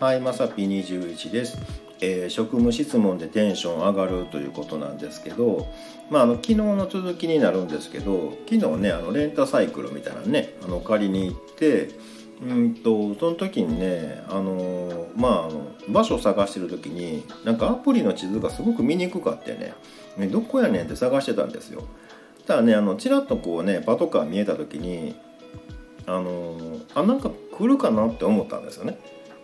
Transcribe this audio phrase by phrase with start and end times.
[0.00, 1.58] はい、まさぴ21です。
[2.00, 5.68] えー、職務質問でテンション上がるということなんですけど、
[6.08, 11.90] まあ、あの昨日の続きになるんですけど昨日ねあのレンタサイクルみたいなのねあの借りに行って
[12.42, 19.74] うんとその時にねあのまああの場所を探してる時になんかアプリの地図がすごく見にくかってね
[20.16, 21.82] ねどこやねんって探してたんですよ。
[22.46, 25.14] ただねあのちらっとこうねパトカー見えた時に
[26.06, 28.98] あのあなんか来るかなって思ったんですよね。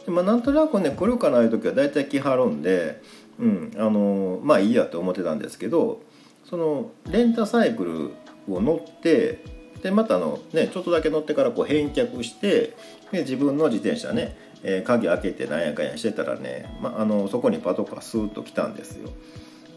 [0.07, 3.03] でまあ、なんとなくね来るかないう時は大体来はるんで、
[3.41, 6.01] うん、あのまあいいやと思ってたんですけど
[6.49, 9.43] そのレンタサイクルを乗って
[9.83, 12.77] でまたあの、ね、ちょっとだけ乗ってからこう返却して
[13.11, 19.11] で自分の自転車ね、えー、鍵開けてなんやかんやしてたらね、まあ、あのそこにパトカースーッと来たんですよ。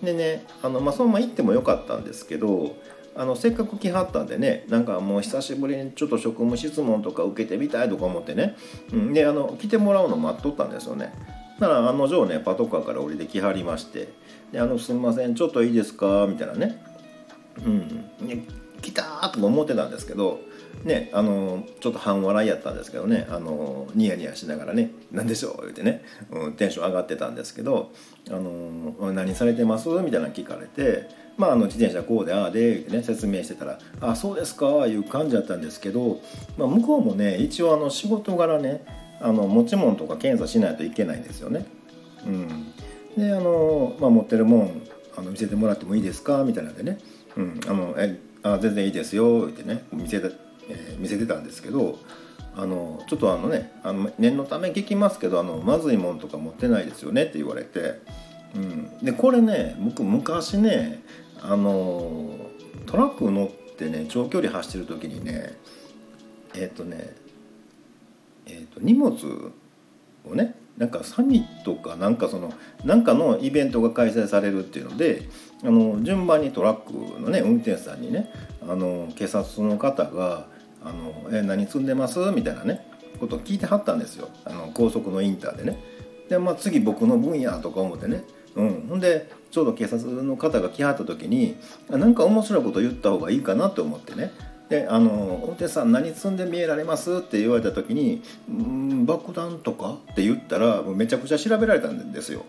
[0.03, 2.75] でねあの、まあ、そのまま行ってもよかったんですけど
[3.15, 8.55] あのせっかく来はったんでねなんかもう久しぶりにちょっと職務質問とか受けてみたいとか思ってね、
[8.93, 11.13] うん、であの来てもらうの待っとったんですよね
[11.59, 14.09] だから案の定ねパトカーから降りてきはりまして
[14.51, 16.81] 「であのすみませんちょっといいですか?」みたいなね
[17.65, 18.45] 「うん、ね
[18.81, 20.39] 来た!」とか思ってたんですけど
[20.85, 27.91] ねあのちょっと半笑いやったんですけどねあのニヤニヤしながらね「何でしょう?」言うてね、うん、テンション上がってたんですけど
[28.29, 36.19] 「あの何されてます?」みたいなの聞かれて「まあ、あの自転車こうでああで」ってね説明してたら「あそうですか」いう感じだったんですけど、
[36.57, 38.83] まあ、向こうもね一応あの仕事柄ね
[39.21, 41.65] あの持ち物とか検査しないといけないんですよね。
[42.27, 42.73] うん、
[43.17, 44.81] であの、まあ、持ってるもん
[45.17, 46.43] あの見せてもらってもいいですか？
[46.43, 46.99] みたいなんでね
[47.37, 50.29] 「うん、あのえあ全然いいですよ」ってね見せて
[50.71, 51.97] えー、見せてたんですけど
[52.55, 57.23] あのちょっとあのねあの念のため聞きますけどあのまずいもんとか持ってないですよね？
[57.23, 58.01] って言われて、
[58.55, 61.01] うん、でこれね僕昔ね
[61.41, 62.31] あの
[62.85, 65.53] トラック乗ってね長距離走ってる時にね
[66.55, 67.15] えっ、ー、とね
[68.47, 69.13] えっ、ー、と荷物
[70.25, 72.53] をねなんかサミットかなんかその
[72.85, 75.23] なんかのイベントが開催されるっていうので
[75.63, 78.31] あの順番にトラックのね運転手さんにね
[78.67, 80.47] あの警察の方が
[80.81, 82.87] 「あのえ何積んでます?」みたいなね
[83.19, 85.77] ことを聞いてはったんですよあの高速のインターでね。
[86.29, 88.23] でまあ次僕の分野とか思ってね
[88.55, 91.55] うん、ほんでちょうど警察の方が来はった時に
[91.89, 94.31] 何か面白いこと言った方がいいかなと思ってね
[94.69, 102.45] であの「運転手さん何積んで見えられます?」って言われた時に「うん爆弾とか?」って言ったらもうめちゃくちゃ調べられたんですよ。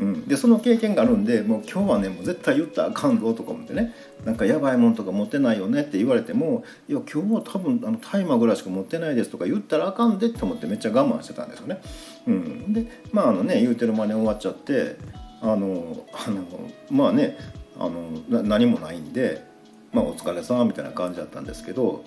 [0.00, 3.94] うん、でその経験があるんでもう今日はねもう絶対言ったらあかんぞとか思ってね
[4.24, 11.80] なんかやばいもんとか持ってないよねって言われても「いや今日は多分あの大麻ぐらいしか持ってないです」とか言ったらあかんでって思ってめっちゃ我慢してたんですよね。
[12.26, 14.96] うん、でまああのね言うてる間に終わっちゃって
[15.44, 16.44] あのあの
[16.90, 17.38] まあね
[17.78, 19.54] あの何もないんで
[19.94, 22.04] まあ、お疲れさんみたいな感じだったんですけど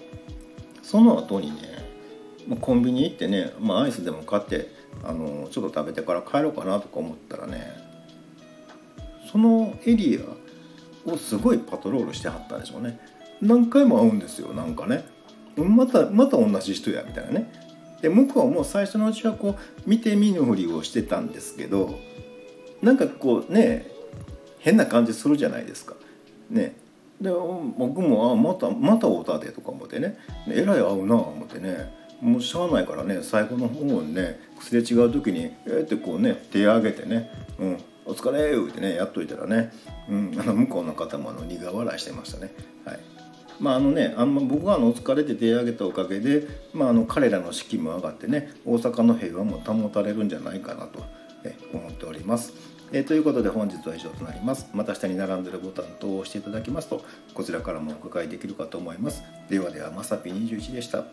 [0.83, 1.87] その後にね
[2.59, 4.69] コンビニ行ってね、まあ、アイスでも買って
[5.03, 7.73] あのちょっと食べてから帰ろうかなとか思ったらね
[9.31, 10.19] そのエリ
[11.07, 12.99] アをすごいパトロールしてはったんでしょうね。
[13.41, 15.05] 何回も会うんですよなんかね。
[15.57, 17.51] またまた同じ人やみたいなね。
[18.01, 21.99] で向こうも最初のうちはこう見て見ぬふりをしてたんですけど
[22.81, 23.87] なんかこうね
[24.59, 25.95] 変な感じするじゃないですか。
[26.49, 26.75] ね。
[27.21, 30.17] で僕もあまたまた会うたでとか思ってね。
[30.49, 31.93] えらい合うな思ってね。
[32.21, 37.29] もうしゃあないからね最後の方にねすれ違う時にえー、ってこうね手上げてね
[37.59, 39.71] 「うん、お疲れ」言うてねやっといたらね、
[40.09, 42.53] うん、あの向こうの方もあの苦笑いしてましたね。
[42.85, 42.99] はい。
[43.59, 51.03] まああのね、あんま僕はあのお疲れて手を挙げたおかげで、まあ、あの彼らの士気も上がってね大阪の平和も保たれるんじゃないかなと。
[51.73, 52.53] 思っております。
[52.91, 54.67] え、ということで本日は以上となります。
[54.73, 57.03] また下に並んでるボタン等を押していただきますと
[57.33, 59.23] こちらからもお伺いできるかと思います。
[59.49, 61.05] ではではまさぴ21でした。